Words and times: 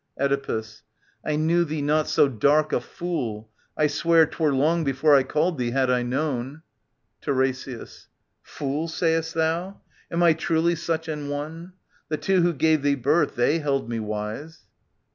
Oedipus. 0.19 0.81
I 1.23 1.35
knew 1.35 1.63
thee 1.63 1.83
not 1.83 2.07
so 2.07 2.27
dark 2.27 2.73
a 2.73 2.81
fool. 2.81 3.51
I 3.77 3.85
swear 3.85 4.25
*Twcre 4.25 4.51
long 4.51 4.83
before 4.83 5.13
I 5.15 5.21
called 5.21 5.59
thee, 5.59 5.69
had 5.69 5.91
I 5.91 6.01
known. 6.01 6.63
TiRESIAS. 7.21 8.07
Fool, 8.41 8.87
say'st 8.87 9.35
thou? 9.35 9.79
Am 10.09 10.23
I 10.23 10.33
truly 10.33 10.73
such 10.73 11.07
an 11.07 11.29
one? 11.29 11.73
The 12.09 12.17
two 12.17 12.41
who 12.41 12.51
gave 12.53 12.81
thee 12.81 12.95
birth, 12.95 13.35
they 13.35 13.59
held 13.59 13.91
me 13.91 13.99
wise. 13.99 14.65